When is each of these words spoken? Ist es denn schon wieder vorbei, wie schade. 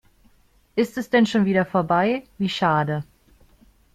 Ist 0.75 0.97
es 0.97 1.11
denn 1.11 1.27
schon 1.27 1.45
wieder 1.45 1.63
vorbei, 1.63 2.23
wie 2.39 2.49
schade. 2.49 3.03